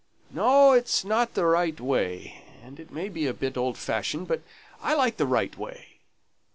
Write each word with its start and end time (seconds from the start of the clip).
No, 0.31 0.71
it's 0.71 1.05
not 1.05 1.35
the 1.35 1.45
right 1.45 1.79
way, 1.79 2.43
and 2.63 2.79
it 2.79 2.89
may 2.91 3.07
be 3.07 3.27
a 3.27 3.35
bit 3.35 3.55
old 3.55 3.77
fashioned, 3.77 4.27
but 4.27 4.41
I 4.81 4.95
like 4.95 5.17
the 5.17 5.27
right 5.27 5.55
way. 5.55 5.99